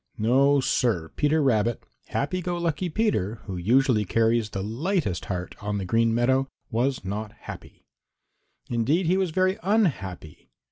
No, 0.17 0.59
Sir, 0.59 1.11
Peter 1.15 1.43
Rabbit, 1.43 1.83
happy 2.07 2.41
go 2.41 2.57
lucky 2.57 2.89
Peter, 2.89 3.35
who 3.45 3.55
usually 3.55 4.03
carries 4.03 4.49
the 4.49 4.63
lightest 4.63 5.25
heart 5.25 5.53
on 5.61 5.77
the 5.77 5.85
Green 5.85 6.11
Meadows, 6.11 6.47
was 6.71 7.05
not 7.05 7.31
happy. 7.41 7.85
Indeed, 8.67 9.05
he 9.05 9.15
was 9.17 9.29
very 9.29 9.59
unhappy. 9.61 10.49